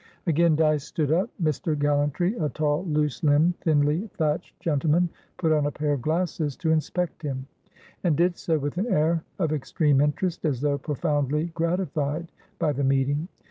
Again 0.25 0.55
Dyce 0.55 0.83
stood 0.85 1.11
up. 1.11 1.29
Mr. 1.39 1.77
Gallantry, 1.77 2.35
a 2.37 2.49
tall, 2.49 2.85
loose 2.87 3.21
limbed, 3.23 3.57
thinly 3.59 4.07
thatched 4.17 4.59
gentleman, 4.59 5.09
put 5.37 5.51
on 5.51 5.67
a 5.67 5.71
pair 5.71 5.93
of 5.93 6.01
glasses 6.01 6.55
to 6.55 6.71
inspect 6.71 7.21
him, 7.21 7.45
and 8.03 8.15
did 8.17 8.35
so 8.35 8.57
with 8.57 8.79
an 8.79 8.87
air 8.91 9.23
of 9.37 9.53
extreme 9.53 10.01
interest, 10.01 10.43
as 10.43 10.59
though 10.61 10.79
profoundly 10.79 11.51
gratified 11.53 12.31
by 12.57 12.73
the 12.73 12.83
meeting. 12.83 13.27